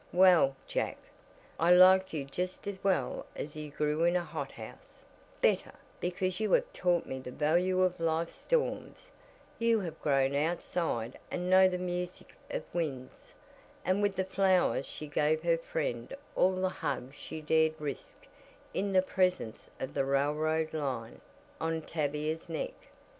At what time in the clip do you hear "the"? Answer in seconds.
7.19-7.29, 11.69-11.77, 12.71-12.77, 14.15-14.25, 16.55-16.67, 18.93-19.03, 19.93-20.03